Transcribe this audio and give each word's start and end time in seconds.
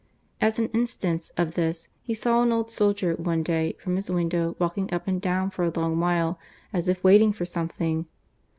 As 0.41 0.57
an 0.57 0.69
instance 0.69 1.31
of 1.37 1.53
this, 1.53 1.87
he 2.01 2.15
saw 2.15 2.41
an 2.41 2.51
old 2.51 2.71
soldier, 2.71 3.13
one 3.17 3.43
day, 3.43 3.73
from 3.83 3.97
his 3.97 4.09
window, 4.09 4.55
walking 4.57 4.91
up 4.91 5.07
and 5.07 5.21
down 5.21 5.51
for 5.51 5.63
a 5.63 5.79
long 5.79 5.99
while, 5.99 6.39
as 6.73 6.87
if 6.87 7.03
waiting 7.03 7.31
for 7.31 7.45
something. 7.45 8.07